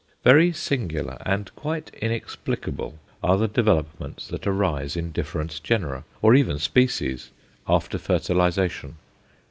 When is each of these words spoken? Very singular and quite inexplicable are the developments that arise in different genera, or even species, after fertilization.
Very 0.23 0.51
singular 0.51 1.15
and 1.27 1.53
quite 1.55 1.93
inexplicable 2.01 2.97
are 3.21 3.37
the 3.37 3.47
developments 3.47 4.27
that 4.29 4.47
arise 4.47 4.95
in 4.95 5.11
different 5.11 5.61
genera, 5.61 6.05
or 6.23 6.33
even 6.33 6.57
species, 6.57 7.29
after 7.67 7.99
fertilization. 7.99 8.95